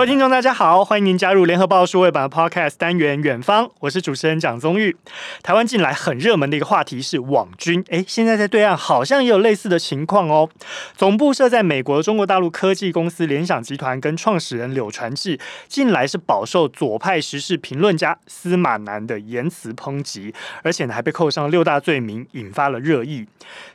[0.00, 4.96] 各位听众，大家好，欢迎您加入联合报数位版的 Podcast 单元《远方》，我是主持人蒋宗玉。
[5.42, 10.48] 台湾近来很热门的一个话题是网军，诶，现在在对岸好像也有类似的情况哦。
[10.96, 15.38] 总部设在美国的中国大陆科技公司联想集团跟创始人柳传志，
[15.68, 23.26] 近来是饱受左派时事评论家司马南的言辞抨击，而且呢还被扣上六大罪名，引发了热议。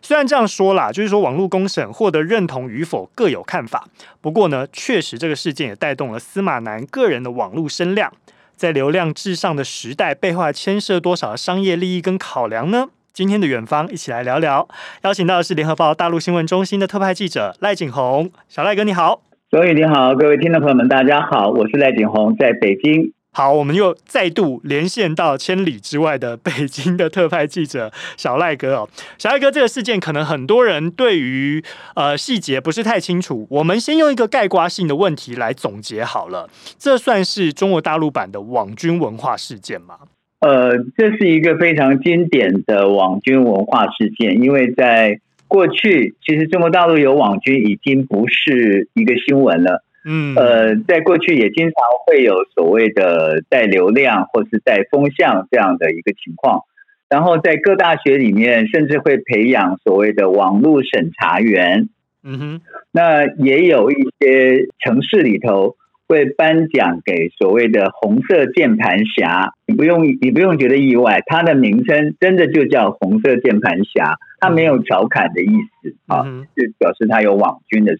[0.02, 3.88] 虽然这样说啦，就是说网络公审获得认同与否各有看法，
[4.21, 6.15] 不过呢，确实这个事件也带动了。
[6.16, 8.12] 了司马南个人的网络声量，
[8.55, 12.88] 在流量至上的时代，背后还牵涉多少商业利益跟考量呢？
[13.14, 14.68] 今天的远方一起来聊聊，
[15.04, 23.13] 邀请到的是联合报大陆新闻中心的特派记者赖景红，小赖哥你好，所以你好，各位听众朋友们，大家好，我是赖景红，在北京。
[23.38, 28.90] 好，我们又再度连线到千里之外的北京的特派记者小赖哥哦。
[29.18, 31.62] 小赖哥，这个事件可能很多人对于
[31.95, 36.49] 呃细节不是太清楚，我们先用一个概括性的问题来总结好了。
[36.79, 39.95] 这算是中国大陆版的网军文化事件吗？
[40.40, 49.84] 呃，这是一个非常经典的网军文化事件，因为在过去，其实中国大陆有网军已经不是一个新闻了。
[50.07, 51.73] 嗯，呃，在过去也经常
[52.05, 56.61] 会有所谓的带流量或是带风向这样的一个情况，
[57.09, 61.89] 然后在各大学里面甚至会培养所谓的网络审查员。
[62.23, 62.61] 嗯哼，
[62.91, 65.75] 那也有一些城市里头
[66.07, 75.50] 会颁奖给所谓的红色键盘侠，你不用你不用觉得意外，它的名称真的就叫红色键盘侠，它没有调侃的意
[75.81, 76.25] 思啊，
[76.56, 77.97] 就表示它有网军的。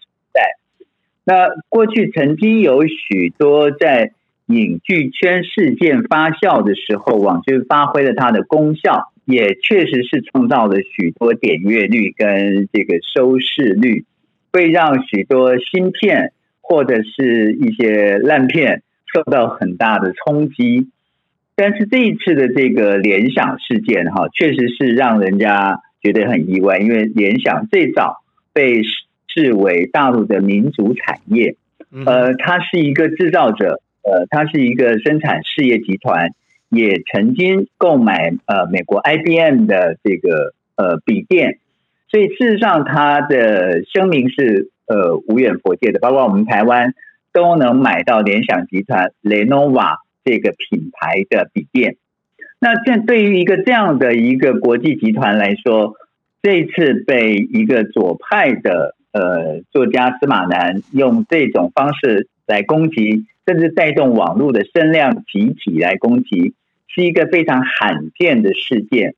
[1.28, 4.12] 那过去曾经有许多在
[4.46, 14.04] 影剧圈事件发酵的时候，网剧发挥了它的功效，也确实是创造了许多点阅率跟这个收视率，
[14.52, 20.90] 会让许多新片或者是一些烂片受到很大的冲击。
[21.56, 28.22] 但是这一次的这个联想事件，哈，确实是让人家觉得很意外，因为联想最早
[28.52, 28.82] 被。
[29.36, 31.56] 视为大陆的民族产业，
[32.06, 36.30] 呃，它是一个制造者，呃，它是一个生产事业集团，
[36.70, 41.58] 也曾经购买呃美国 IBM 的这个呃笔电，
[42.08, 46.94] 所以事实上它的声明是呃无远佛界的，包括我们台湾
[47.34, 51.96] 都能买到联想集团 Lenovo 这个品牌的笔电。
[52.58, 55.94] 那这对于一个这样的一个国际集团来说，
[56.42, 58.96] 这一次被一个左派的。
[59.16, 66.52] 呃，作家司马南用这种方式来攻击，甚至带动网络的声量集体来攻击，
[66.86, 69.14] 是一个非常罕见的事件。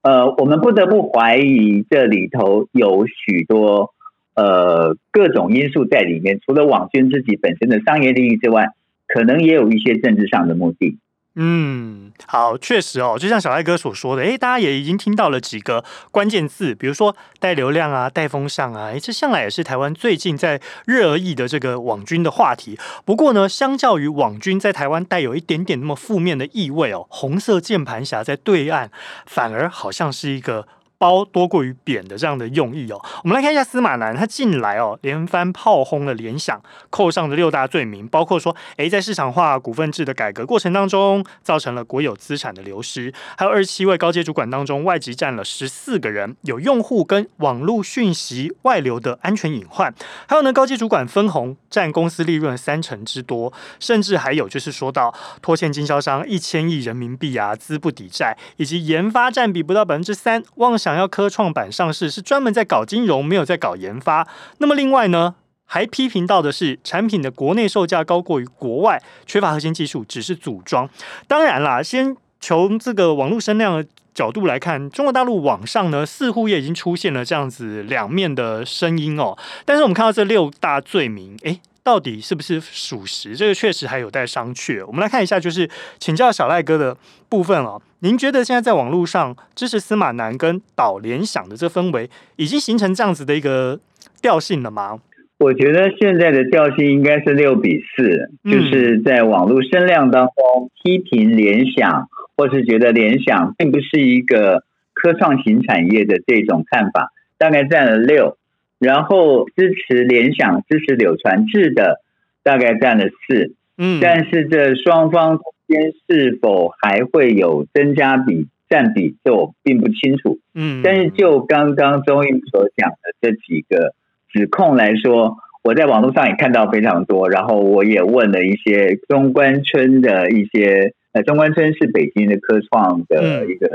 [0.00, 3.92] 呃，我们不得不怀疑这里头有许多
[4.34, 8.68] 呃各种因素在里面，除了网军自己本身的商业利益之外，
[9.06, 10.96] 可能也有一些政治上的目的。
[11.38, 22.78] 嗯，好，确实哦，就像小赖哥所说的，诶，大家也已经听到了几个关键字，比如说带流量啊、带风向啊，诶，这向来也是台湾最近在热议的这个网军的话题。
[23.04, 28.90] 不过呢，相较于网军在台湾带有一点点那么负面的意味哦，红色键盘侠在对岸
[29.26, 30.66] 反而好像是一个。
[30.98, 49.94] 褒多过于贬的这样的用意哦，我们来看一下司马南他近来哦连番炮轰了联想，扣上的六大罪名，包括说，诶，在市场化股份制的改革过程当中，造成了国有资产的流失，还有二十七位高阶主管当中，外籍占了十四个人，有用户跟网络讯息外流的安全隐患，
[50.26, 64.28] 还有呢，高阶主管分红占公司利润三成之多，甚至还有就是说到拖欠经销商一千亿人民币啊，资不抵债，以及研发占比不到百分之三，妄想想要科创板上市是专门在搞金融，没有在搞研发。
[64.58, 70.88] 那么另外呢，还批评到的是产品的国内售价高过于国外，缺乏核心技术，只是组装。
[71.26, 79.36] 当然啦，先从这个网络声量的角度来看，中国大陆网上呢似乎也已经出现了这样子两面的声音哦。
[79.64, 81.60] 但是我们看到这六大罪名，诶。
[81.86, 83.36] 到底是不是属实？
[83.36, 84.84] 这个确实还有待商榷。
[84.88, 86.96] 我们来看一下，就是请教小赖哥的
[87.28, 87.80] 部分哦。
[88.00, 93.78] 您觉得现在在网络上支持司马南跟倒联想的这氛围，已经形成这样子的一个
[94.20, 94.98] 调性了吗？
[95.38, 108.36] 我觉得现在的调性应该是六比四，就是在网络声量当中批评联想，或是觉得联想并不是一个科创型产业的这种看法，大概占了六。
[108.78, 112.00] 然后支持联想、支持柳传志的
[112.42, 120.82] 大概占了四，嗯，但是这双方之间是否还会有增加比占比，这我并不清楚，嗯。
[120.84, 123.94] 但是就刚刚宗玉所讲的这几个
[124.30, 133.68] 指控来说，我在网络上也看到非常多，然后我也问了一些中关村的一些，呃，中关村是北京的科创的一个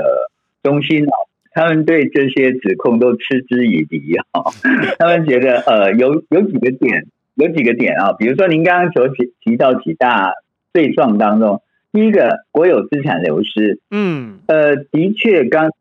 [0.62, 1.12] 中心啊，
[1.54, 4.50] 他们对这些指控都嗤之以鼻啊，
[4.98, 10.32] 他们觉得呃有有几个点，有几个点啊，比如说您刚刚所提提到几大
[10.72, 11.62] 罪状当中，
[11.92, 15.72] 第一个国有资产流失，嗯，呃，的确刚开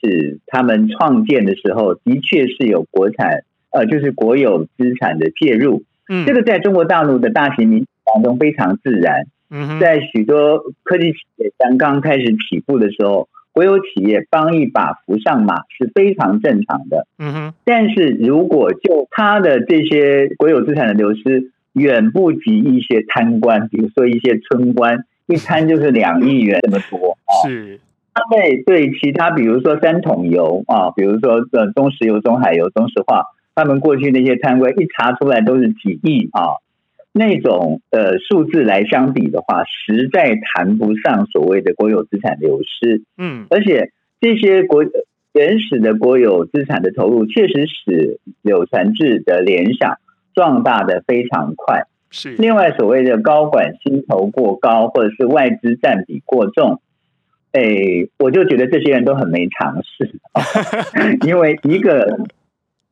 [0.00, 3.42] 始他们创建的时候，的确是有国产。
[3.72, 9.26] 呃，就是国有资产的介入，嗯，这个在中国大陆的大型民企当中非常自然。
[9.50, 17.06] 嗯，在许多科技企业刚刚开始起步的时候，国有企业帮一把扶上马是非常正常的。
[17.18, 27.32] 嗯哼，但是如果就他的这些国有资产的流失，远不及一些贪官，比如说一些村官，一贪就是两亿元这么多啊。
[27.48, 27.80] 是，
[28.12, 33.24] 他会对其他，比如说三桶油啊，比如说呃中石油、中海油、中石化。
[33.58, 36.60] 他们过去那些贪官一查出来都是几亿啊，
[37.16, 43.02] 那种呃数字来相比的话，实在谈不上所谓的国有资产流失。
[43.16, 43.90] 嗯，而且
[44.20, 44.84] 这些国
[45.32, 49.98] 原始的国有资产的投入，确实使柳传志的联想
[50.34, 51.86] 壮大的非常快。
[52.10, 56.80] 是，另外所谓的高管薪酬过高，或者是外资占比过重，
[57.52, 57.62] 哎，
[58.18, 60.20] 我就觉得这些人都很没常识，
[61.26, 62.26] 因为一个。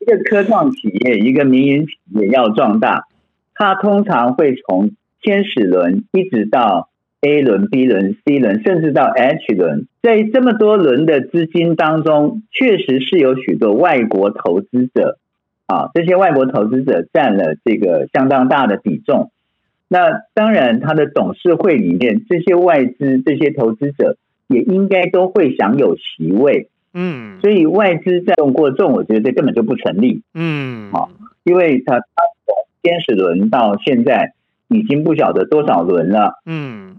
[0.00, 3.06] 一个科创企业，一个民营企业要壮大，
[3.54, 4.90] 它通常会从
[5.22, 6.88] 天使轮一直到
[7.20, 9.86] A 轮、B 轮、C 轮，甚至到 H 轮。
[10.02, 15.18] 在这么多轮的资金当中，确实是有许多外国投资者
[15.66, 19.30] 啊，这些外国投资者占了这个相当大的比重。
[19.88, 24.16] 那当然，他的董事会里面这些外资、这些投资者
[24.48, 26.68] 也应该都会享有席位。
[26.92, 30.22] 嗯，所以外资占用过重，我觉得这根本就不成立。
[30.34, 31.10] 嗯，好，
[31.44, 32.00] 因为他
[32.84, 34.34] 天使轮到现在
[34.68, 36.34] 已经不晓得多少轮了。
[36.44, 36.96] 嗯，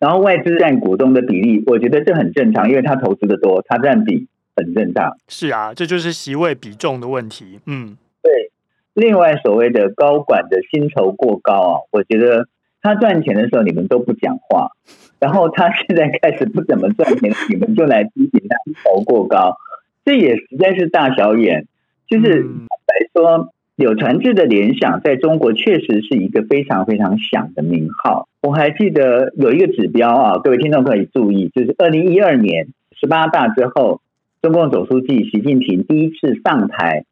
[0.00, 5.16] 然后外资占股东的比例，我觉得这很正常，因为他投资的多，他占比很正常。
[5.28, 7.60] 是啊，这就是席位比重的问题。
[7.66, 8.50] 嗯，对。
[8.94, 12.48] 另外，所谓的高管的薪酬过高啊，我觉得
[12.82, 14.72] 他赚钱的时候你们都不讲话。
[15.20, 19.56] 然后他现在开始不怎么赚钱，你们就来批评他薪酬过高，
[20.04, 21.66] 这也实在是大小眼。
[22.08, 28.28] 就是白说，柳传志的联想在中国确实是一个非常非常响的名号。
[28.42, 34.02] 我还记得有一个指标啊，各位听众可以注意，就是二零一二年十八大之后，
[34.42, 37.06] 中共总书记习近平第一次上台，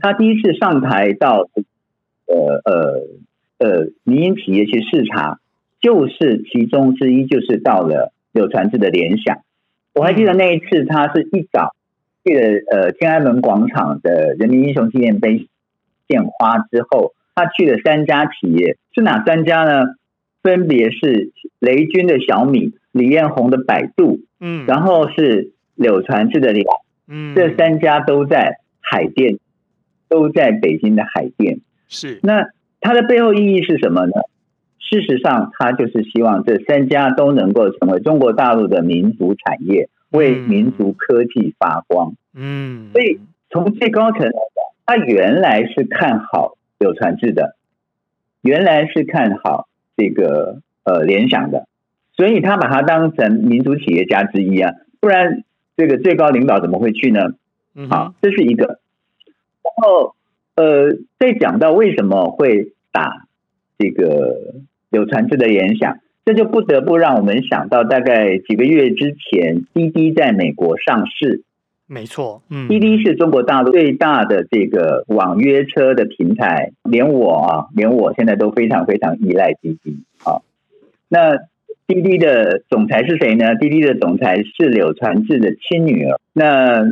[0.00, 1.48] 他第一次上台到
[2.26, 3.00] 呃呃
[3.58, 5.40] 呃民营企业去视察。
[5.80, 9.38] 就是其中之一，就是到了柳传志的联想。
[9.92, 11.74] 我还记得那一次，他是一早
[12.24, 15.48] 去了呃天安门广场的人民英雄纪念碑
[16.12, 19.84] 献花之后，他去了三家企业，是哪三家呢？
[20.42, 21.30] 分别是
[21.60, 26.66] 雷军的小米、李彦宏的百度，嗯，然后是柳传志的联，
[27.06, 29.38] 嗯，这三家都在海淀，
[30.08, 31.60] 都在北京的海淀。
[31.88, 32.48] 是，那
[32.80, 34.12] 它的背后意义是什么呢？
[34.80, 42.14] 事实上，他就是希望这三家都能够成为中国大陆的民族产业，为民族科技发光。
[42.34, 44.20] 嗯，所以从最高层
[44.86, 47.56] 他原来是看好柳传志的，
[48.42, 51.66] 原来是看好这个呃联想的，
[52.16, 55.44] 所以他把他当成民族企业家之一啊，不然
[55.76, 57.34] 这个最高领导怎么会去呢？
[57.88, 58.80] 好，这是一个。
[59.62, 60.14] 然后
[60.54, 63.26] 呃，再讲到为什么会打
[63.78, 64.54] 这个。
[64.92, 71.44] 柳传志的联想，这就不得不让我们想到，大概几个月之前，滴滴在美国上市。
[71.92, 80.40] 没错，嗯，滴滴是中国大陆最大的这个网约车的平台，连我啊，连我现在都非常非常依赖滴滴啊。
[81.08, 81.36] 那
[81.86, 83.54] 滴滴的总裁是谁呢？
[83.56, 86.18] 滴滴的总裁是柳传志的亲女儿。
[86.32, 86.82] 那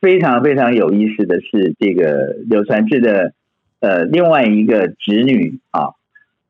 [0.00, 3.34] 非常非常有意思的是，这个柳传志的
[3.80, 5.90] 呃另外一个侄女啊。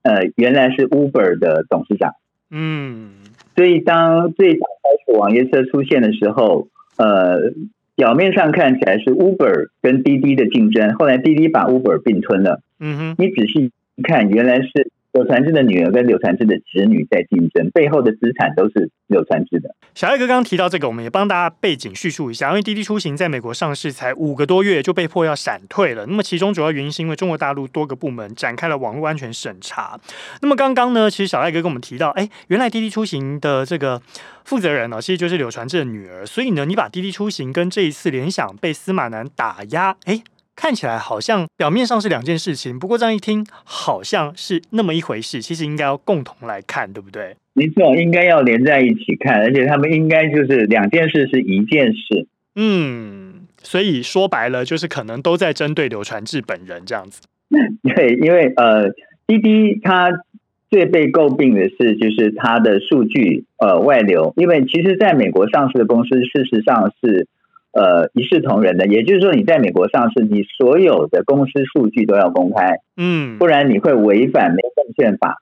[0.04, 2.16] 呃，原来是 Uber 的董事长，
[2.50, 3.10] 嗯，
[3.54, 7.38] 所以当最早开始网约车出现的时候，呃，
[8.02, 14.90] 表面上看起来是 Uber 跟滴滴的竞争，后来滴滴把 Uber 并吞了，嗯哼，你仔细一看，原来是。
[15.12, 19.74] 柳传志的女儿跟柳传志的侄女在竞争，背后的资产都是柳传志的。
[19.94, 22.48] 小艾哥刚刚提到这个，我们也帮大家背景叙述一下。
[22.48, 30.00] 因为滴滴出行在美国上市才五个多月就被迫要闪退了，那么其中主要原因是因为中国大陆多个部门展开了网络安全审查。
[30.40, 34.00] 那么刚刚呢，其实小艾哥跟我们提到，哎，原来滴滴出行的这个
[34.44, 36.24] 负责人呢，其实就是柳传志的女儿。
[36.24, 40.22] 所以呢，你把滴滴出行跟这一次联想被司马南打压，哎。
[40.54, 45.40] 看起来好像表面上是两件事情，不过这样一听，好像是那么一回事。
[45.40, 47.34] 其实应该要共同来看，对不对？
[47.54, 52.26] 没错，应该要连在一起看，而且他们应该就是两件事是一件事。
[52.54, 57.22] 嗯，所以说白了，就是可能都在针对柳传志本人这样子。
[57.82, 58.90] 对，因为呃，
[59.26, 60.10] 滴滴它
[60.70, 67.26] 最被诟病的是，就是它的数据呃外流，因为其实在美国上市的公司，事实上是。
[67.72, 75.38] 呃，一视同仁的，也就是说，你在美国上市，你所有的公司数据都要公开，嗯，不然你会违反美证券法，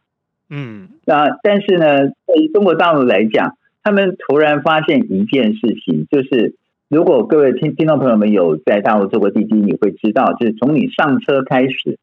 [0.48, 0.88] 嗯。
[1.04, 6.54] 那但是呢，对于中国大陆来讲，他们突然发现一件事情，就是
[6.88, 11.98] 如果各位听听众朋友们有在大陆做过滴滴，你会知道，就是从你上车开始，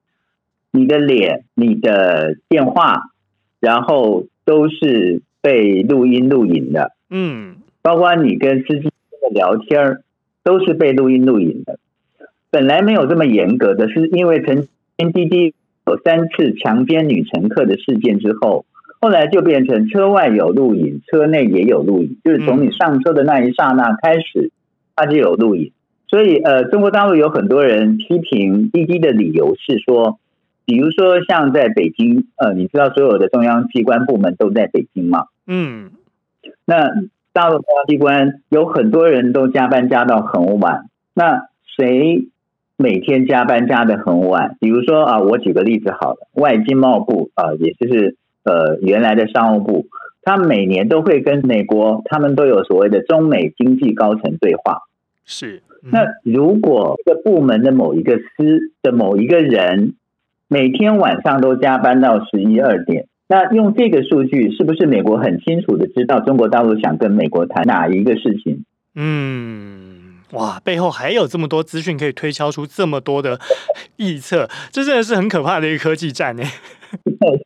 [0.72, 3.12] 你的脸、你的电话，
[3.62, 8.90] 然后都是被录音录影的，嗯，包括你跟司机
[9.22, 10.00] 的聊天
[10.48, 11.78] 都是被录音录影的。
[12.50, 14.66] 本来没有这么严格的，是因为曾
[14.98, 15.54] 经滴滴
[15.86, 18.64] 有三次强奸女乘客的事件之后，
[19.02, 24.52] 后来就变成车外有录影，车内也有录影，就是从你上车的那一刹那开始，
[24.96, 25.74] 它就有录影。
[26.08, 30.18] 所以，呃，中国大陆有很多人批评滴滴的理由是说，
[30.66, 35.26] 比如说像在北京，呃，你知道所有的中央机关部门都在北京吗？
[35.46, 35.92] 嗯，
[36.64, 36.90] 那。
[37.38, 41.44] 大陆公安机关有很多人都加班加到很晚，那
[41.78, 42.30] 谁
[42.78, 44.58] 每天加班加的很晚？
[44.60, 49.86] 比如说啊，我举个例子好了，外经贸部啊，也就是呃原来的商务部，
[50.24, 54.80] 他每年都会跟美国，他们都有所谓的中美经济高层对话。
[55.24, 59.94] 是，嗯、那如果这个部门的某一个司的某一个人
[60.48, 63.06] 每天晚上都加班到十一二点。
[63.30, 68.64] 那用这个数据，是不是美国很清楚的知道中国大陆想跟美国谈哪一个事情？
[68.96, 73.38] 嗯，哇，背后还有这么多资讯可以推敲出这么多的
[73.98, 76.44] 预测，这真的是很可怕的一个科技战呢。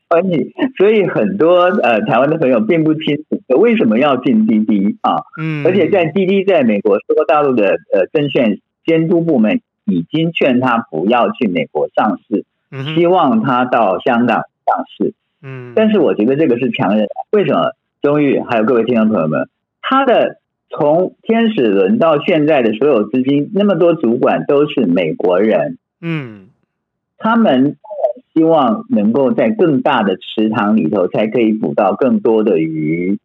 [0.08, 5.24] 所以，所以很多呃台湾的朋友并不清楚为什么要进滴滴啊。
[5.42, 12.46] 嗯，而且在滴滴在美国中国大陆的呃证券监督部门已经劝他不要去美国上市，
[12.94, 15.16] 希望他到香港上市。
[15.44, 17.08] 嗯，但是我觉得这个是强人。
[17.32, 17.72] 为什么？
[18.02, 19.48] 中裕还有各位听众朋友们，
[19.80, 20.38] 他的
[20.72, 25.78] 从天使轮到现在的所有资金，那么多主管都是美国人。
[26.02, 26.48] 嗯，
[27.20, 27.76] 他们
[28.34, 33.20] 希望能够在更大的池塘里头，才可以捕到更多的鱼。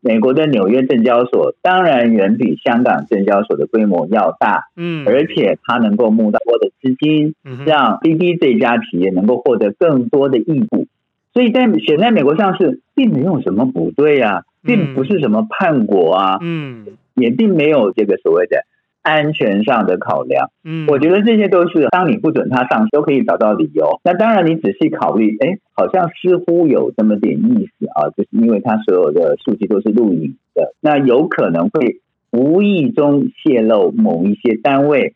[0.00, 4.64] 美国的纽约证交所当然远比香港证交所的规模要大。
[4.76, 10.88] 嗯，而且它能够募到多的资金，让滴滴这家企业能够获得更多的益补。
[11.36, 18.64] 所以在选在美国上市，并没有什么不对啊，并不是什么叛国啊，嗯，也并没有这个所谓的
[19.02, 24.00] 安全上的考量，嗯，我觉得这些都是当你不准他上市，都可以找到理由。
[24.02, 32.00] 那当然，你仔细考虑，哎，好像似乎有这么点意思啊，就是因为他所有的数据都是录影的，那有可能会
[32.32, 35.12] 无意中泄露某一些单位。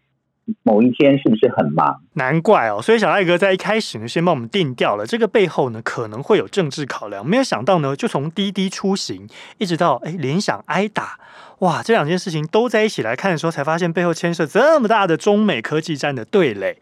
[0.63, 2.01] 某一天是不是很忙？
[2.15, 7.27] 难怪哦，所以小赖哥在一开始呢，先帮我们定调了这个背后呢，可能会有政治考量。
[7.27, 9.29] 没有想到呢，就从滴滴出行
[9.59, 11.19] 一直到哎联想挨打。
[11.61, 16.77] 哇，这两件事情都在一起来看的时候，才发现背后牵涉这么大的中美科技战的对垒。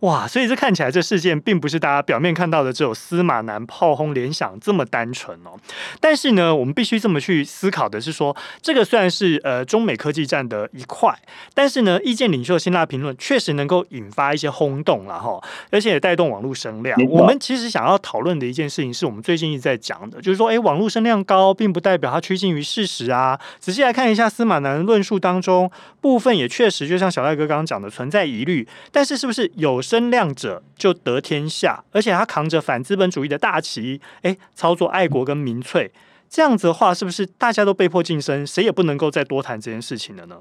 [0.00, 5.52] 哇，所以这看起来这事件并不是大家表面看到的只有司马南炮轰联想这么单纯哦。
[6.00, 11.14] 但是呢，我们必须这么去思考的是说，这个虽然是呃中美科技战的一块，
[11.52, 15.38] 但是呢，意见领袖辛辣评论确实能够引发一些轰动了哈，
[15.70, 16.98] 而且也带动网络声量。
[17.10, 23.38] 我们其实想要讨论的一件事情，是我们最近一直在讲的，就是说，哎，网络声量高，并不代表它趋近于事实啊。
[23.60, 24.21] 仔细来看一下。
[24.28, 28.66] 司马南论述当中，部分也确实就像小赖哥刚刚讲的，存在疑虑。
[28.90, 31.84] 但是，是不是有声量者就得天下？
[31.92, 35.90] 而且他扛着反资本主义的大旗，诶，操作爱国跟民粹，
[36.28, 38.46] 这样子的话，是不是大家都被迫晋升？
[38.46, 40.38] 谁也不能够再多谈这件事情了呢？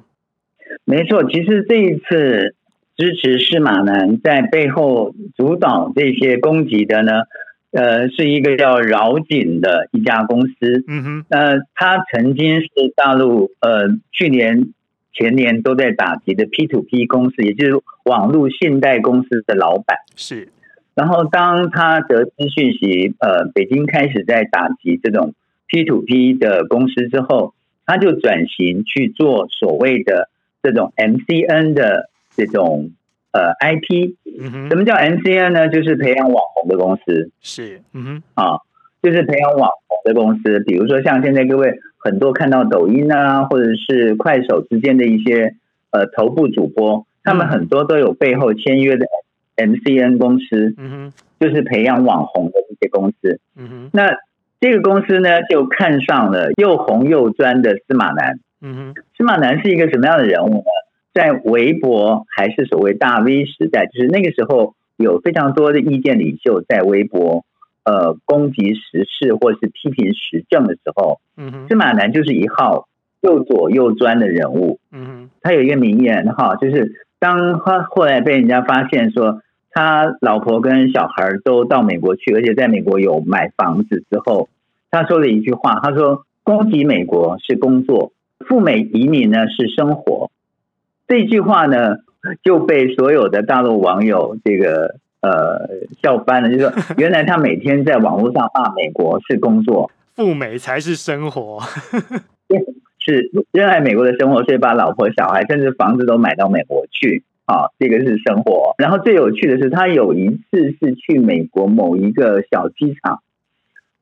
[0.86, 2.56] 没错，其实这一次
[2.98, 7.12] 支持司马南在背后主导这些攻击的呢？
[7.72, 10.84] 呃，是一个叫饶锦的一家公司。
[10.88, 14.74] 嗯哼，呃，他曾经是大陆呃去年
[15.14, 19.98] 前年都在打击的 P to P 公司，也就是网络信贷公司的老板。
[20.16, 20.50] 是，
[20.96, 25.34] 然后当他得知讯息，呃，北京开始在打击这种
[25.68, 27.54] P to P 的公司之后，
[27.86, 30.30] 他就转型去做所谓的
[30.62, 32.92] 这种 MCN 的这种。
[33.32, 34.16] 呃，IP，
[34.70, 35.70] 什么叫 MCN 呢？
[35.70, 38.60] 就是培养网红的公司，是，嗯哼，啊，
[39.02, 40.60] 就是培养网红的公司。
[40.62, 45.56] 比如说，像现在各位很多看到抖音啊，或者是快手之间的一些
[45.92, 49.06] 呃头部主播，他们很多都有背后签约的
[49.56, 53.90] MCN 公司，嗯哼，就是培养网红的一些公司，嗯哼。
[53.94, 54.18] 那
[54.60, 58.94] 这个公司呢，就看上了又红又专的司马南，嗯哼。
[59.18, 60.64] 司马南是一个什么样的人物呢？
[61.14, 67.44] 在微博还是所谓大 V 时代，就是那个时候有非常多的意见领袖在微博
[67.84, 72.88] 呃攻击时事或是批评时政的时候，嗯，司马南就是一号
[73.22, 75.30] 又左又专的人物，嗯哼。
[75.42, 79.42] 他有一个名言哈，就是当他后来被人家发现说
[79.72, 84.50] 他老婆跟小孩都到美国去，而且在美国有买房子之后，
[84.90, 90.30] 他说了一句话，他说：“攻击美国是工作，赴美移民呢是生活。”
[91.12, 91.98] 这句话呢，
[92.42, 95.68] 就被所有的大陆网友这个呃
[96.02, 101.60] 笑翻了，就是说， 原来他每天在网络上骂美国是工作，赴美才是生活，
[103.04, 108.74] 是热爱美国的生活，所以把老婆、小孩甚至房子都买到美国去啊，这个是生活。
[108.78, 113.20] 然后最有趣的是，他有一次是去美国某一个小机场，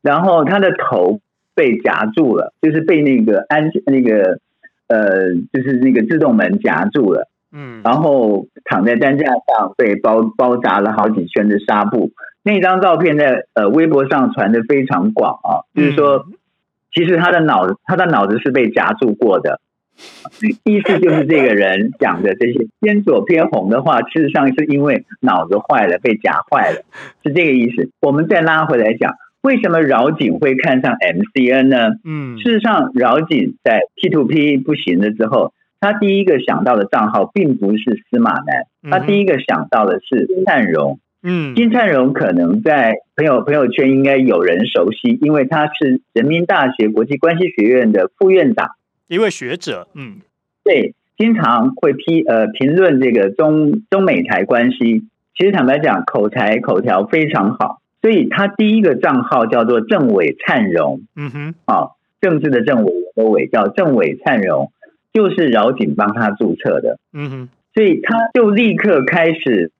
[0.04, 1.22] 然后他的头
[1.56, 4.40] 被夹住了，就是被那个安那个。
[4.90, 12.12] 呃，就是那个自动门夹住了，嗯，然后躺在担架上被包包扎了好几圈的纱布。
[12.44, 16.26] 那张照片在呃微博上传的非常广啊，就是说，
[16.92, 19.62] 其实他的脑子他的脑子是被夹住过的，
[20.64, 26.82] 意思就是这个人讲的这些偏左偏红的话，事实上是因为脑子坏了被夹坏了，
[27.24, 27.90] 是这个意思。
[28.02, 29.14] 我们再拉回来讲。
[29.42, 31.96] 为什么饶景会看上 MCN 呢？
[32.04, 41.00] 嗯，事实上，饶景在 P to P 不行了之后，他第一个想到的账号并不是司马南，他第一个想到的是金灿荣。
[41.24, 48.72] 嗯，金灿荣可能在朋友朋友圈应该有人熟悉，因为他是人民大学国际关系学院的副院长，
[49.08, 49.88] 一位学者。
[49.96, 50.18] 嗯，
[50.64, 55.04] 对，经常会批呃评论这个中中美台关系。
[55.38, 57.79] 其实坦白讲，口才口条非常好。
[58.02, 61.90] 所以他第一个账号叫做郑伟灿荣，嗯哼，啊，
[62.22, 64.72] 政治的政委的伟叫郑伟灿荣，
[65.12, 69.72] 就是饶景帮他注册的，嗯哼，所以他就立刻开始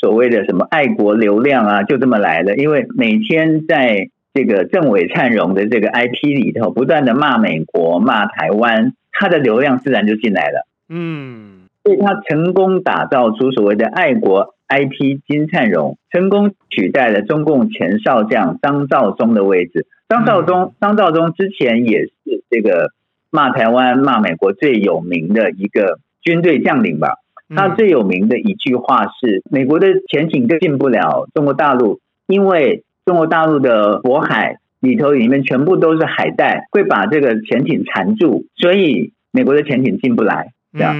[0.00, 2.54] 所谓的什么爱国流量啊，就这么来了。
[2.54, 14.54] 因为每天在这个郑伟灿荣的这个 IP 里头不断的骂美国、骂台湾，他的流量自然就进来了，嗯，所以他成功打造出所谓的爱国。
[14.68, 19.86] IP 金灿荣成功取代了中共前少将张召忠的位置。
[20.08, 22.12] 张召忠，张召忠之前也是
[22.50, 22.90] 这个
[23.30, 27.14] 骂台湾、骂美国最有名的一个军队将领吧。
[27.54, 40.52] 他最有名的一句话是：美国的潜艇更进不了中国大陆，因为中国大陆的渤海里头里面全部都是海带，会把这个潜艇缠住，所以美国的潜艇进不来。
[40.72, 40.94] 这样。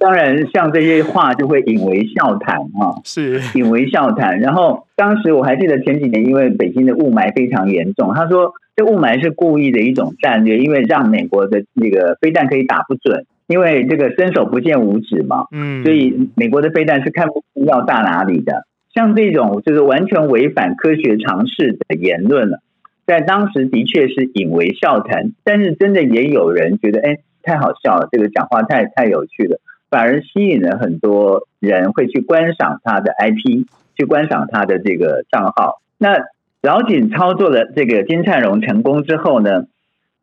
[0.00, 4.38] 当然，像这些话就会引为笑谈啊，是引为笑谈。
[4.40, 18.64] 然后当时我还记得前几年，因为北京的雾霾非常严重，他说这雾霾是故意的一种战略，因为让美国的那个飞弹可以打不准，因为这个伸手不见五指嘛，嗯，所以美国的飞弹是看不出要大哪里的。
[18.94, 22.60] 像这种就是完全违反科学常识的言论了，
[23.06, 29.60] 在当时的确是引为笑谈，但是真的也有人觉得，哎，太好笑了，这个讲话太太有趣了。
[29.90, 35.80] 反而吸引了很多人会去观赏他的 IP，去观赏他的这个账号。
[35.96, 36.16] 那
[36.60, 39.66] 老井操作了这个金灿荣成功之后呢，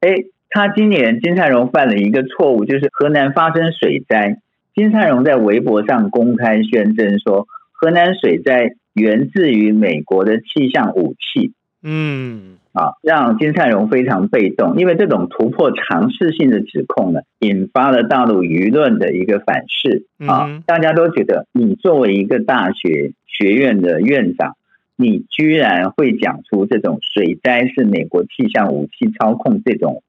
[0.02, 0.16] 哎，
[0.50, 4.38] 他今年金灿荣犯了一个错误，就是河南发生水灾，
[4.76, 11.54] 金灿荣在微博上公开宣称说，河南水灾源自于美国的气象武器。
[11.86, 12.58] 嗯。
[12.76, 20.62] 啊，让金灿荣非常被动，因为这种突破尝试性的指控呢，引发了大陆舆论的一个反噬啊！
[20.66, 24.58] 大家都觉得，你作为一个大学学院的院长，
[24.98, 30.04] 你居然会讲出这种水灾是美国气象武器操控这种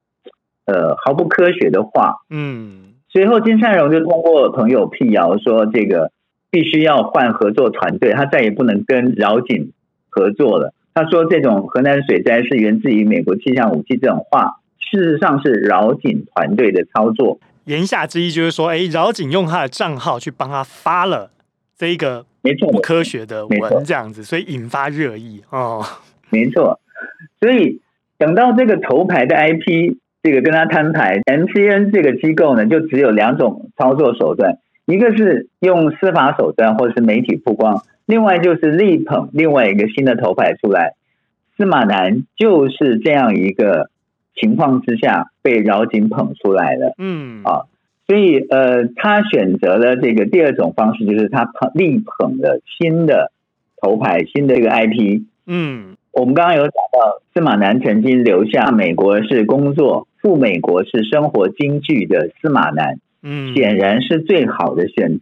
[0.65, 2.17] 呃毫不科学的话。
[2.31, 6.11] 嗯，随后金灿荣就通过朋友辟谣说，这个
[6.51, 9.71] 必须要换合作团队，他再也不能跟饶景
[10.09, 10.73] 合作了。
[10.97, 17.39] 他说：“这种河南水灾是源自于美国气象武器，这种话事实上是饶景团队的操作。
[17.67, 21.31] 言下之意就是说，哎，饶景用他的账号去帮他发了
[21.77, 25.85] 这一个没错不科学的文，这样子，所以引发热议哦。
[26.31, 26.81] 没错，
[27.41, 27.83] 所以
[28.17, 34.57] 等到这个头牌的 IP 这个跟他摊牌，MCN 这个机构呢，就只有两种操作手段，
[34.87, 40.95] 一个是用司法手段，或者是媒体曝光。”另外就是力捧另外一个新的头牌出来，
[41.57, 43.91] 司马南就是这样一个
[44.35, 46.95] 情况之下被饶景捧出来的。
[46.99, 47.67] 嗯啊，
[48.07, 53.33] 所以呃，他选择了这个第二种方式，就是他捧力捧的新的
[53.81, 55.23] 头牌，新的这个 IP。
[55.47, 65.21] 嗯，我们刚刚有讲到，司马南曾经留下美国是工作，赴美国是生活金句的司马南，嗯，显然是最好的选择。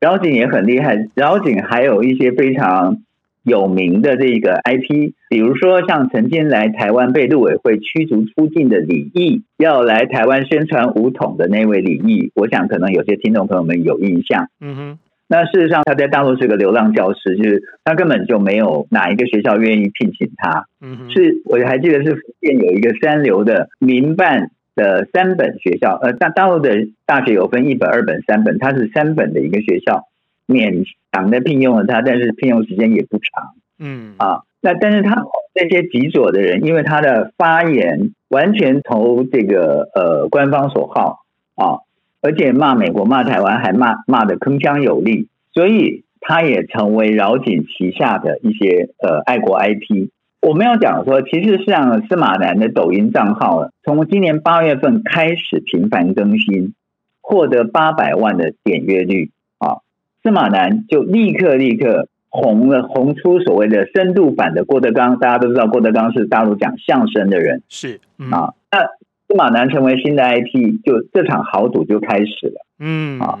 [0.00, 2.98] 饶景也很厉害，饶景还有一些非常。
[3.44, 14.48] 有名的这个 IP，比如说像曾经来台湾被陆委会驱逐出境的李毅，要来台湾宣传武统的那位李毅，我想可能有些听众朋友们有印象。
[14.60, 20.66] 嗯哼，那事实上他在大陆是个流浪教师，就是他根本就没有哪一个学校愿意聘请他。
[20.82, 30.04] 嗯哼，是我还记得是福建有一个三流的民办的三本学校，呃，大大陆的大学有分一本、二本、三本，它是三本的一个学校。
[30.50, 33.52] 勉强的聘用了他，但是聘用时间也不长。
[33.78, 41.18] 嗯啊，那但是他那些极左的人，因为他的发言完全投这个呃官方所好
[41.54, 41.84] 啊，
[42.22, 50.08] 而且骂美国、骂台湾，还骂骂的铿锵有力，所以他也成为饶锦旗下的一些呃爱国 IP。
[50.40, 56.74] 我们要讲说，其实像司马南的抖音账号，从今年八月份开始频繁更新，
[57.20, 59.78] 获得八百万的点阅率啊。
[60.22, 65.18] 司马南就立刻立刻红了，红出所谓的深度版的郭德纲。
[65.18, 68.54] 大家都知道郭德纲是大陆讲相声的人，是、嗯、啊。
[68.70, 68.84] 那
[69.26, 72.64] 司马南成为新的 IP，就这场豪赌就开始了。
[72.78, 73.38] 嗯啊，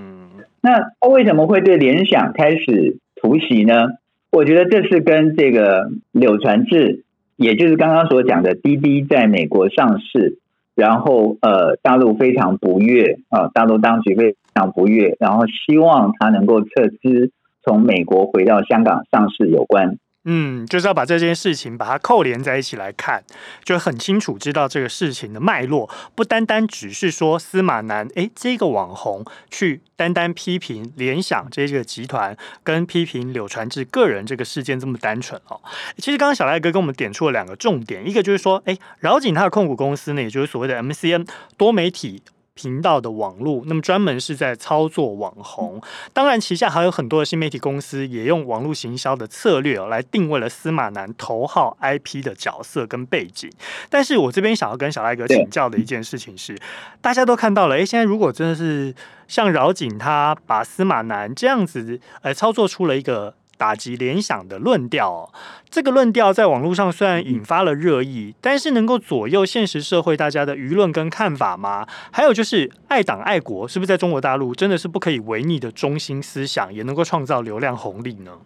[0.60, 3.90] 那他为什么会对联想开始突袭呢？
[4.30, 7.04] 我觉得这是跟这个柳传志，
[7.36, 10.38] 也就是刚刚所讲的滴滴在美国上市。
[10.74, 17.32] 然后，呃，大陆非常不悦啊，大陆当局非常不悦，然后希望他能够撤资，
[17.64, 19.98] 从美国回到香港上市有关。
[20.24, 23.24] 嗯，就是要把这件事情把它扣连在一起来看，
[23.64, 35.58] 就很清楚知道这个事情的脉络，不单单只是说司马南诶，这个网红去单单批评联想这个集团，跟批评柳传志个人这个事件这么单纯哦。
[35.96, 41.26] 其实刚刚小赖哥跟我们点出了两个重点，一个就是说，诶，饶景他的控股公司呢，也就是所谓的 MCN
[41.56, 42.22] 多媒体。
[42.58, 45.80] 频道的网络，那么专门是在操作网红，
[46.12, 53.48] 当然旗下还有很多的新媒体公司也用网络行销的策略来定位了司马南头号 IP 的角色跟背景。
[53.88, 56.58] 但是我这边想要跟小赖哥请教的一件事情是，
[57.00, 58.92] 大家都看到了，诶，现在如果真的是
[59.28, 63.34] 像饶景他把司马南这样子，呃，操作出了一个。
[63.58, 65.28] 打击联想的论调，哦，
[65.68, 71.86] 这个论调在网络上虽然引发了热议，但是能够左右现实社会大家的舆论跟看法吗？
[72.12, 78.38] 还有就是爱党爱国，是不是在中国大陆真的是不可以违逆的中心思想，也能够创造流量红利呢？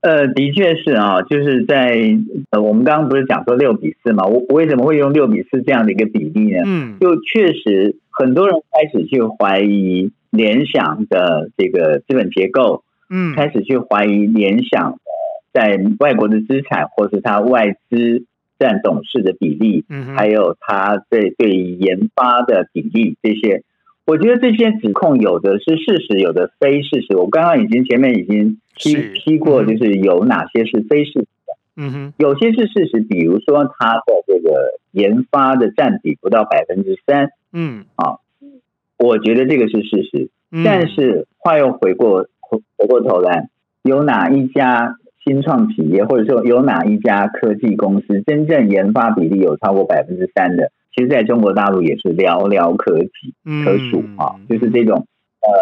[0.00, 2.16] 呃，的确是啊，就是在
[2.50, 6.62] 呃，我们刚刚不是讲说六比四嘛，我我为什么会用六比四这样的一个比例呢？
[6.64, 12.84] 嗯，就确实很多人开始去怀疑联想的这个资本结构。
[13.08, 14.98] 嗯，开始去怀疑联想
[15.52, 18.24] 在外国的资产，或是它外资
[18.58, 23.62] 占董事的比例，嗯，还有它对对研发的比例这些，
[24.04, 27.16] 我觉得这些指控有的是事实，有的非事实。
[27.16, 38.18] 我刚刚已经前面已经批批过，就是有哪些是非事实的，嗯哼，有些是事实，比如说它的这个研发的占比不到百分之三，嗯，啊，
[38.98, 40.28] 我觉得这个是事实，
[40.64, 42.28] 但是话又回过。
[42.48, 43.48] 回过头来，
[43.82, 50.70] 有哪一家新创企业，或者说有哪一家科技公司，真正研发比例有超过百分之三的？
[50.94, 53.10] 其实，在中国大陆也是寥寥可几
[53.64, 54.36] 可数啊。
[54.48, 55.06] 就是这种
[55.42, 55.52] 呃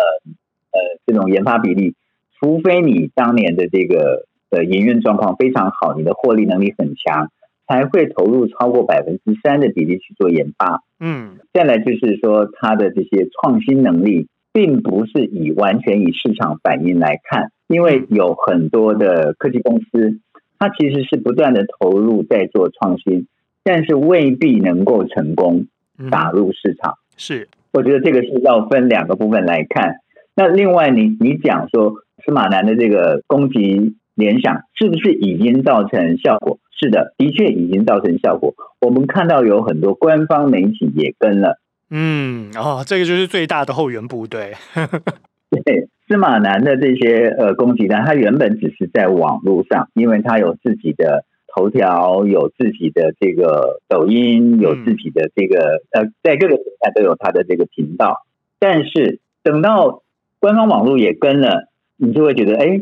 [0.70, 1.94] 呃这种研发比例，
[2.38, 7.30] 除非你当年的这个呃营运状况非常好，你的获利能力很强，
[7.66, 10.82] 才会投入超过百分之三的比例去做研发。
[11.00, 14.28] 嗯，再来就是说，它的这些创新能力。
[14.54, 20.20] 并不是以完全以市场反应来看，因为有很多的科技公司，
[20.60, 23.26] 它其实是不断的投入在做创新，
[23.64, 25.66] 但是未必能够成功
[26.08, 26.94] 打入市场。
[27.16, 29.96] 是，我觉得这个是要分两个部分来看。
[30.36, 36.60] 那另外你，你你讲说司马南的这个攻击联想，是不是已经造成效果？
[36.80, 38.54] 是的，的确已经造成效果。
[38.80, 41.58] 我们看到有很多官方媒体也跟了。
[41.96, 44.52] 嗯，哦，这个就是最大的后援部队。
[45.64, 58.26] 对，司马南的这些呃攻击呢，他原本只是在网络上，因为他有自己的头条，有自己的这个抖音，有自己的这个、嗯、呃，在各个平台都有他的这个频道。
[58.58, 60.02] 但是等到
[60.40, 62.80] 官方网络也跟了，你就会觉得，哎，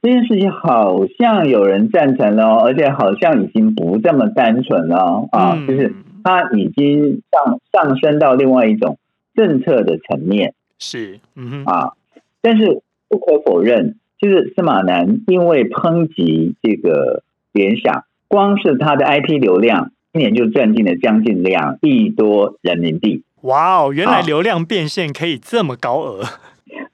[0.00, 5.92] 这件事情好像有人赞成了，而且好像已经不这么单纯了啊，嗯、就是。
[6.24, 8.98] 它已经上上升到另外一种
[9.34, 11.92] 政策的层面，是，嗯哼啊，
[12.40, 23.22] 但是不可否认，就是司马南因为抨击这个联想，光是他的 IP 流量，今年就赚进了将近两亿多人民币。
[23.42, 26.24] 哇哦，原来流量变现可以这么高额，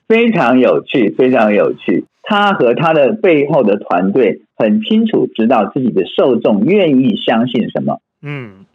[0.09, 2.05] 非常有趣，非常有趣。
[2.23, 8.01] 他和他的背后的团队很清楚知道自己的受众愿意相信什么。
[8.23, 8.67] 嗯，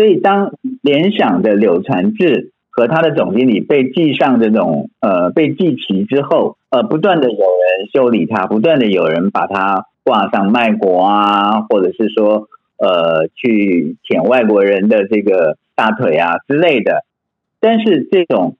[0.00, 17.04] 所以当联想的柳传志和他的总经理被记上这种呃被记齐之后，呃，不断的有人修理他，不断的有人把他挂上卖国啊，或者是说呃去舔外国人的这个大腿啊之类的。
[17.60, 18.56] 但是这种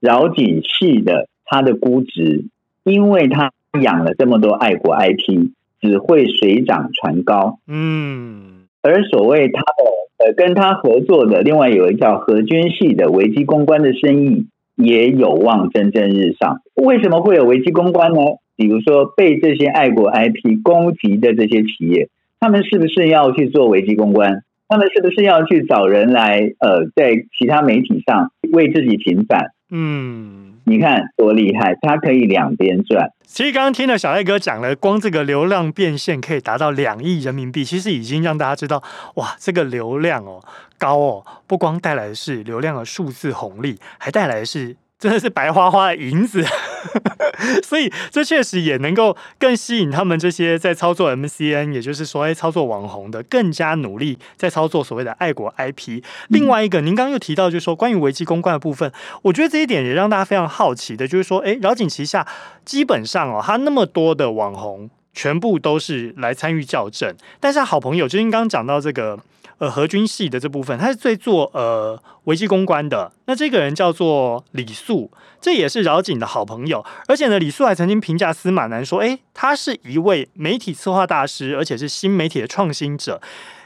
[0.00, 2.46] 饶景系的他的估值，
[2.84, 3.52] 因为他。
[3.82, 5.50] 养了这么多爱国 IP，
[5.82, 7.58] 只会水涨船高。
[7.68, 9.84] 嗯，而所谓他的
[10.18, 16.60] 呃跟他合作的另外有一个叫何军系的危机公关的生意，也有望蒸蒸日上。
[16.74, 18.20] 为什么会有危机公关呢？
[18.56, 22.08] 比如说被这些爱国 IP 攻击的这些企业，
[22.40, 24.42] 他们是不是要去做危机公关？
[24.66, 29.52] 他们是不是要去找人来呃在其他媒体上为自己平反？
[29.70, 30.54] 嗯。
[30.64, 33.10] 你看多厉害，它可以两边赚。
[33.24, 38.82] 其实刚刚听了小艾哥讲了，光这个流量变现可以达到两亿人民币，其实已经让大家知道，
[39.14, 40.42] 哇，这个流量哦
[40.78, 44.76] 高哦，不光带来的是流量的数字红利，还带来的是。
[44.98, 46.44] 真的是白花花的银子，
[47.62, 56.02] 所以这确实也能够更吸引他们这些在操作 MCN，也就是说，哎，操作网红的更加努力，在操作所谓的爱国 IP。
[56.28, 62.26] 另外一个，您刚刚又提到，就是说关于危机公关的部分，我觉得这一点也让大家非常好奇的，就是说，哎，饶景旗下
[62.64, 69.18] 基本上哦，他那么多的网红，全部都是来参与校正，但是好朋友，就您刚刚讲到这个。
[69.58, 73.12] 呃，何军系的这部分，他是最做呃危机公关的。
[73.26, 76.84] 那这个人叫做李素，这也是饶景的好朋友。
[77.08, 83.20] 而且呢，李素还曾经评价司马南说：“诶，他是一位媒体策划大师，而且是新媒体的创新者。”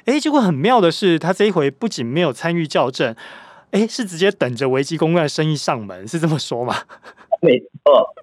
[0.07, 3.15] 诶，结果很妙的是，他这一回不仅没有参与校正，
[3.73, 6.75] 诶，是直接等着危机公关的生意上门，是这么说吗？
[7.43, 8.15] 没错，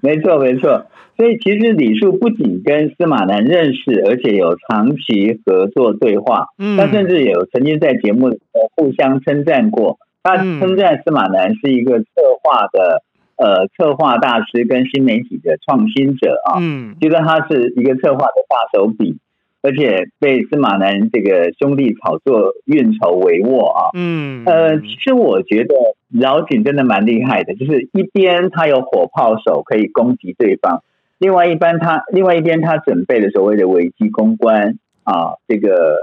[0.00, 0.86] 没错，没错。
[1.18, 6.46] 所以其实李树不仅跟司马南认识，而且有长期合作对话。
[6.58, 8.38] 嗯，他甚至有曾经在节目里
[8.76, 9.98] 互相称赞过。
[10.22, 12.06] 他称赞司马南是一个策
[12.40, 13.02] 划的
[13.36, 16.58] 呃策划大师跟新媒体的创新者啊。
[16.60, 19.18] 嗯，觉得他是一个策划的大手笔，
[19.60, 23.90] 而且被司马南这个兄弟炒作运筹帷幄啊。
[23.94, 25.74] 嗯，呃，其实我觉得
[26.12, 30.84] 饶景真的蛮厉害的，就是一边他有火炮手可以攻击对方。
[31.18, 35.96] 另外一般，他另外一边，他准备的所谓的危机公关啊，这个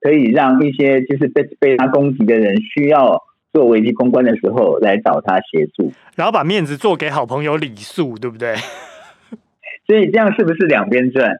[0.00, 8.56] 可以让一些就是被被他攻击的人需要做危机公关的时候来找他协助，然后把面子做给好朋友李素，对不对？
[9.86, 11.36] 所以这样是不是两边赚？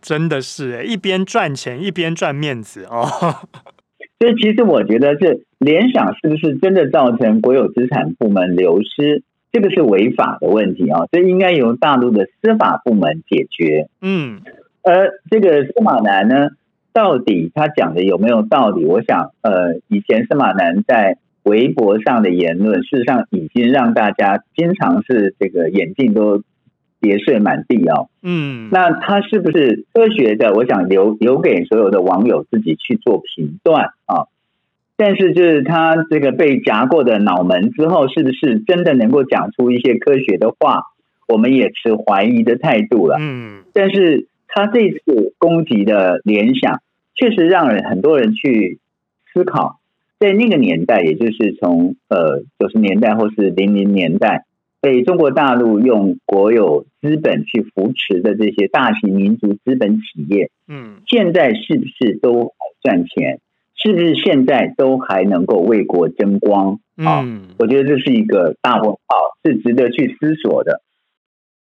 [0.00, 3.04] 真的是诶，一边赚钱一边赚面子哦。
[4.20, 9.24] 所以其实我觉得这联想是不是真的造成国有资产部门流失？
[9.52, 13.88] 这个是违法的问题啊，这应该由大陆的司法部门解决。
[14.00, 14.42] 嗯，
[14.82, 16.50] 而这个司马南呢，
[16.92, 18.84] 到底他讲的有没有道理？
[18.84, 26.42] 我想，呃，以前司马南在微博上的言论，事实上已经让大家经常是这个眼镜都
[27.00, 28.08] 跌碎满地哦。
[28.22, 30.52] 嗯，那他是不是科学的？
[30.54, 34.28] 我想留留给所有的网友自己去做评断啊。
[35.02, 40.82] 但是，就是他这个被夹过的脑门之后，是不是真的能够讲出一些科学的话？
[41.26, 43.16] 我们也持怀疑的态度了。
[43.18, 46.82] 嗯，但是他这次攻击的联想，
[47.14, 48.78] 确实让人很多人去
[49.32, 49.80] 思考，
[50.18, 54.44] 在那个年代，也就是从呃九十年代或是零零年代，
[54.82, 63.40] 被中国大陆用国有资本去扶持的这些大型民族资本企业，嗯，现在是不是都赚钱？
[63.82, 67.22] 是不是现在都还能够为国争光啊？
[67.24, 68.98] 嗯，我觉得这是一个大问号，
[69.42, 70.82] 是值得去思索的。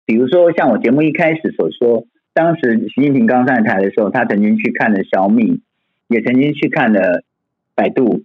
[0.07, 5.61] 比如说，像我节目一开始所说，当时习近平刚上台的时候，他曾经去看了小米，
[6.07, 7.21] 也曾经去看了
[7.75, 8.23] 百度。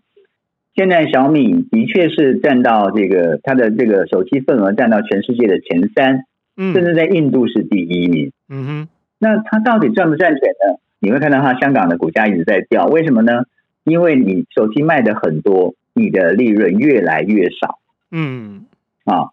[0.75, 6.25] 现在小米的确是占到这个它的这个手机份额占到全世界的前三，
[6.57, 8.33] 甚至在印度是第一名。
[8.49, 10.79] 嗯哼，那它到底赚不赚钱呢？
[11.01, 13.43] 你会看到它香港的股价一直在掉，为什么呢？
[13.85, 17.79] 因为你手机卖的很多，你的利润越来越少。
[18.11, 18.67] 嗯，
[19.05, 19.31] 啊，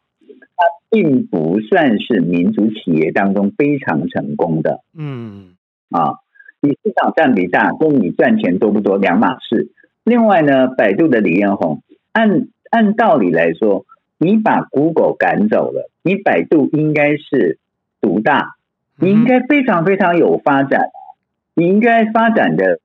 [0.55, 4.81] 它并不算是民族企业当中非常成功的。
[4.97, 5.55] 嗯，
[5.89, 6.15] 啊，
[6.59, 9.71] 你市场占比大，跟你赚钱多不多两码事。
[10.03, 13.85] 另外呢，百度的李彦宏，按按道理来说，
[14.17, 17.59] 你把 Google 赶走了，你百度应该是
[18.01, 18.55] 独大，
[18.99, 20.89] 你应该非常非常有发展，
[21.53, 22.79] 你应该发展的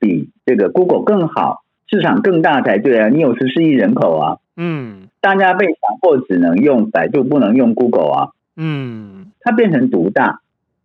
[0.00, 3.08] 比这个 Google 更好，市场更大才对啊！
[3.08, 10.40] 你有十四亿人口啊，嗯，大家被强迫只能用百度，不能用 Google 啊，嗯，它变成独大，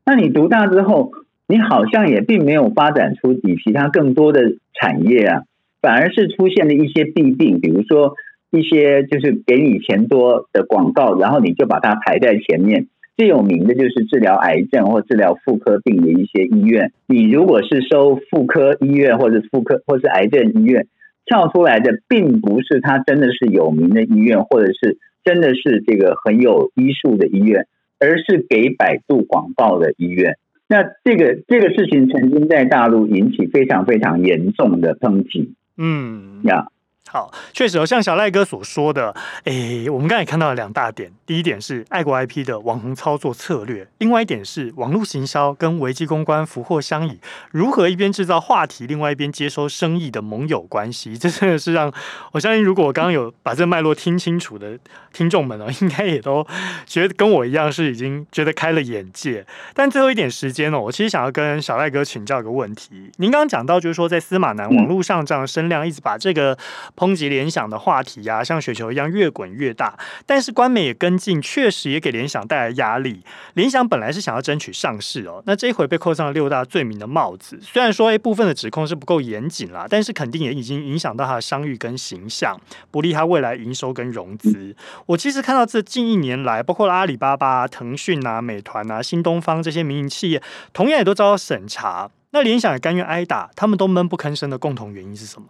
[0.05, 1.13] 那你独大之后，
[1.47, 5.43] 你好像也并没有发展出比其他更多的产业啊，
[5.81, 8.13] 反而是出现了一些弊病，比如说。
[8.51, 12.87] 一些就是给你钱多的广告，然后你就把它排在前面。
[13.17, 16.91] 最有名的就是治疗癌症或治疗妇科病的一些医院。
[17.07, 20.87] 你如果是收妇科医院或者妇科或是癌症医院，
[21.25, 27.67] 跳出来的并不是它真的是有名的医院，或者是真的是这个很有医术的医院，
[27.99, 30.37] 而是给百度广告的医院。
[30.67, 35.53] 那这个这个事情曾经在大陆引起非常非常严重的抨击。
[35.77, 36.67] 嗯，呀。
[37.15, 41.09] 好，确实哦，像小赖哥所说的，诶，我们刚才看到了两大点。
[41.25, 47.17] 第一点是爱国 IP 的网红操作策略，另外一点是网络行销跟危机公关福祸相倚，
[47.51, 51.17] 如何一边制造话题，另外一边接收生意的盟友关系。
[51.17, 51.89] 这真的是让
[52.33, 54.77] 我相信，如果我刚刚有把这脉络听清楚的
[55.13, 56.45] 听众们哦，应该也都
[56.85, 59.45] 觉得跟我一样是已经觉得开了眼界。
[59.73, 63.09] 但最后一点时间哦，我其实想要跟小赖哥请教一个问题。
[63.19, 66.57] 您刚刚讲到，就是说在司马南网络上这样的声量一直把这个。
[67.05, 69.95] 抨击联想的话题呀、啊，像雪球一样越滚越大。
[70.25, 73.23] 但是官媒也跟进，确实也给联想带来压力。
[73.53, 77.59] 联想本来是想要争取上市哦，那这一回被扣上了六大罪名的帽子。
[77.61, 84.75] 虽然说诶部分的指控是不够严谨啦，但是肯定也已经影响到他的商誉跟形象，不利他未来营收跟融资。
[85.05, 90.41] 我其实看到这近一年来，包括阿里巴巴、腾讯啊、美团啊、新东方这些民营企业，
[90.73, 92.09] 同样也都遭到审查。
[92.31, 95.47] 那联想也甘愿挨打，他们都闷不吭声的共同原因是什么？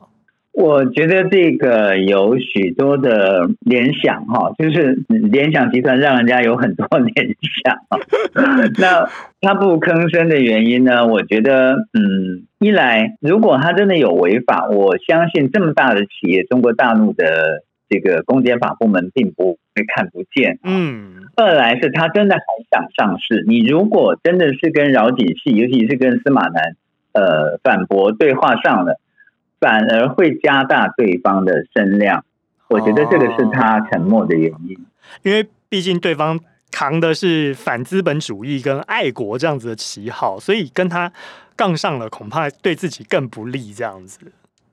[0.56, 7.78] 我觉得这个有许多的联想哈，就是联想集团让人家有很多联想。
[8.80, 9.10] 那
[9.42, 11.06] 他不吭声的原因呢？
[11.08, 20.60] 我觉得，嗯，一来如果他真的有违法，我相信这么大的企业，中国大陆的这个公检法部门并不会看不见。
[20.64, 21.26] 嗯。
[21.36, 22.42] 二来是他真的还
[22.72, 26.78] 想上市，你如果真的是跟饶景系，尤其是跟司马南，
[27.12, 29.02] 呃，反驳对话上了。
[29.60, 32.24] 反而会加大对方的声量，
[32.68, 34.76] 我觉得这个是他沉默的原因。
[34.76, 34.86] 哦，
[35.24, 36.40] 因为毕竟对方
[36.72, 41.12] 扛的是反资本主义跟爱国这样子的旗号，所以跟他
[41.56, 43.74] 杠上了，恐怕对自己更不利。
[43.74, 44.20] 这样子，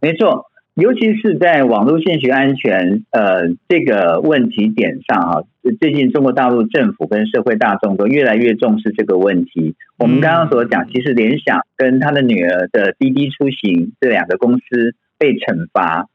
[0.01, 0.52] 没错。
[0.75, 5.43] 尤其是在网络信息安全呃这个问题点上啊，
[5.79, 9.75] 最近中国大陆政府跟社会大众都越来越重视这个问题。
[9.99, 16.09] 我们刚刚所讲，其实联想跟他的女儿的滴滴出行这两个公司被惩罚，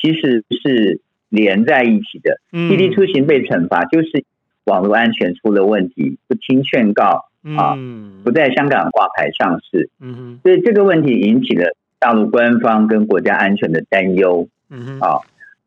[0.00, 2.38] 其实是连在一起的。
[2.52, 4.24] 滴滴出行被惩罚，就是
[4.64, 7.24] 网络安全出了问题，不听劝告
[7.58, 7.76] 啊，
[8.22, 9.90] 不在香港挂牌上市。
[10.00, 11.74] 嗯所以这个问题引起了。
[12.04, 15.20] 大陆官方跟国家安全的担忧，嗯，啊，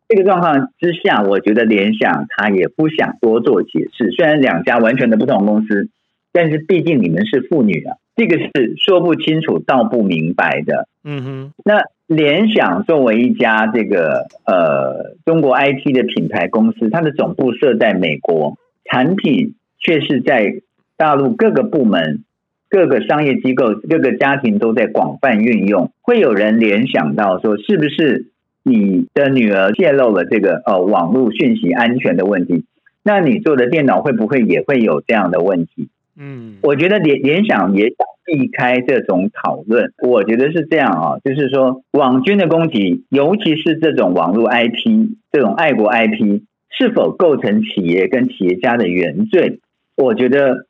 [0.08, 4.12] 这个状况之下，我觉得联想他也不想多做解释。
[4.12, 5.90] 虽然两家完全的不同公司，
[6.32, 10.88] 但是毕竟你们是妇女啊，这个是说不清楚道不明白的。
[11.04, 20.62] 嗯哼，那联想作为一家这个呃中国 IT 的品牌公司，它的总部设在美国，产品却是在
[20.98, 22.26] 大陆各个部门。
[22.70, 28.26] 各个商业机构、各个家庭都在广泛运用，会有人联想到说，是不是
[28.64, 32.66] 你的女儿泄露了这个呃网络讯息安全的问题？
[33.04, 35.88] 那你做的电脑会不会也会有这样的问题？
[36.20, 39.94] 嗯，我觉得联联想也想避开这种讨论。
[40.06, 46.42] 我觉得是这样啊，就是说网军的攻击，尤其是这种网络 IP、这种爱国 IP，
[46.78, 49.62] 是否构成企业跟企业家的原罪？
[49.96, 50.67] 我觉得。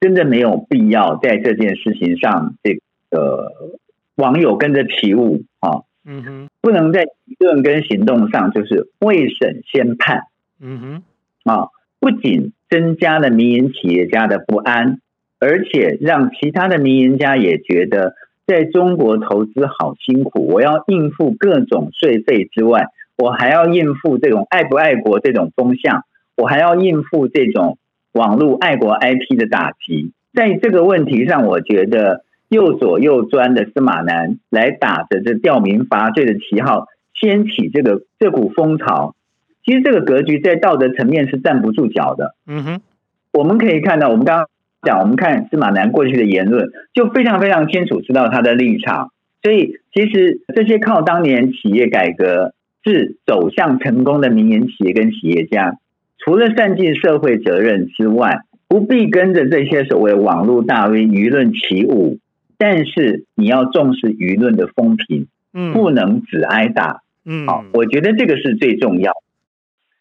[0.00, 2.78] 真的没有必要在这件事情上，这
[3.10, 3.50] 个
[4.14, 10.22] 网友跟着起舞啊，嗯哼，不能在理论跟行动上就是未审先判，
[10.60, 11.02] 嗯
[11.44, 11.68] 哼，啊，
[11.98, 15.00] 不仅增加了民营企业家的不安，
[15.40, 18.14] 而且让其他的民营家也觉得
[18.46, 26.04] 在中国投资好辛苦，我要应付各种税费之外，我还要应付这种爱不爱国这种风向，
[26.36, 27.78] 我还要应付这种。
[28.18, 39.14] 网络爱国 IP 的打击，在这个问题上，我觉得又左又专的司马南来打着这吊民伐罪的旗号，掀起这个这股风潮。
[39.64, 42.34] 其实这个格局在道德层面是站不住脚的。
[42.46, 42.80] 嗯哼，
[43.32, 44.46] 我们可以看到，我们刚刚
[44.82, 49.12] 讲，我们看司马南过去的言论，就非常非常清楚知道他的立场。
[49.42, 52.52] 所以，其实这些靠当年企业改革
[52.82, 55.76] 是走向成功的民营企业跟企业家。
[56.28, 62.18] 除了善尽社会责任之外，不必跟着这些所谓网络大 V 舆论起舞。
[62.58, 69.14] 但是你要重视舆论的风评，嗯，不能只挨打，嗯，好，我觉得这个是最重要。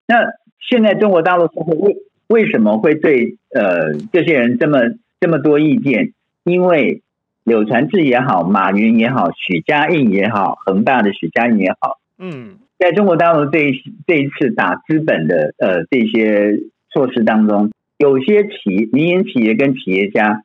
[0.06, 0.16] 那
[0.60, 1.96] 现在中国大陆社会为
[2.28, 4.80] 为什么会对呃这些人这么
[5.22, 6.12] 这么多意见？
[6.44, 7.04] 因为
[7.46, 16.60] 柳传志也好，马云也好，许家印也好，恒大的许家印也好，嗯，在中国大陆这一这一次打资本的呃这些
[16.92, 20.44] 措施当中，有些企民营企业跟企业家，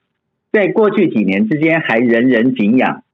[0.50, 3.04] 在过去几年之间还人人景仰，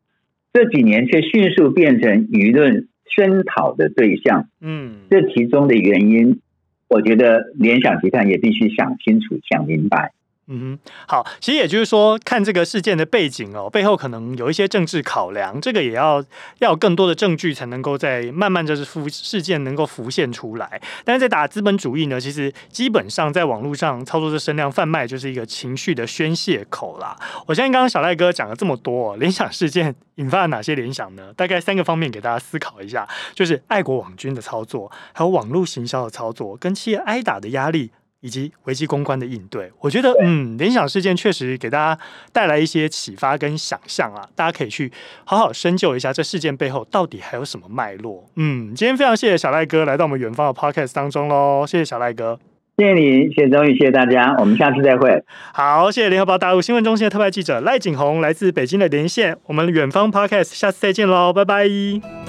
[0.53, 4.49] 这几年却迅速变成舆论声讨的对象。
[4.61, 6.41] 嗯，这其中的原因，
[6.89, 10.13] 我觉得联想集团也必须想清楚、想明白。
[10.51, 16.25] 嗯，好，其实也就是说，看这个事件的背景哦，背后可能有一些政治考量，这个也要
[16.61, 20.81] 要有更多的证据才能够在慢慢就是浮事件能够浮现出来。
[21.05, 27.15] 但是在打资本主义呢，其实基本上在网络上操作这声量贩卖就是一个情绪的宣泄口啦。
[27.47, 31.31] 我相信刚刚小赖哥讲了这么多，联想事件引发了哪些联想呢？
[31.37, 37.91] 大概三个方面给大家思考一下，就是爱国网军的操作，还有网络行销的操作，跟企业挨打的压力。
[38.21, 42.01] 以及危机公关的应对，我觉得，嗯，联想事件确实给大家
[42.33, 44.91] 带来一些启发跟想象啊，大家可以去
[45.25, 48.25] 好好深究一下这事件背后到底还有什么脉络。
[48.37, 52.39] 嗯，今天非常谢谢小赖哥来到我们远方的 Podcast 当中喽，谢谢小赖哥，
[52.77, 55.23] 谢谢你，谢谢钟宇，谢谢大家，我们下次再会。
[55.53, 61.69] 好，谢谢联合报大陆新闻中心的特派记者赖景宏来自北京的连线，我们远方 Podcast 下次再见喽，拜拜，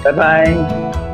[0.03, 1.09] 拜拜。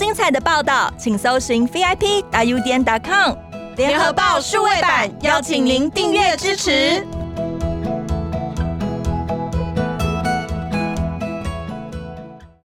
[0.00, 3.34] 精彩的报道，请搜寻 VIP 大 U 点 com
[3.76, 7.06] 联合报数位版，邀请您订阅支持。